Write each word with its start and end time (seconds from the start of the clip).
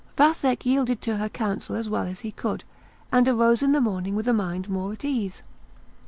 Vathek 0.17 0.65
yielded 0.65 0.99
to 1.01 1.17
her 1.17 1.29
counsel 1.29 1.75
as 1.75 1.87
well 1.87 2.05
as 2.07 2.21
he 2.21 2.31
could, 2.31 2.63
and 3.13 3.27
arose 3.27 3.61
in 3.61 3.71
the 3.71 3.79
morning 3.79 4.15
with 4.15 4.27
a 4.27 4.33
mind 4.33 4.67
more 4.67 4.93
at 4.93 5.05
ease. 5.05 5.43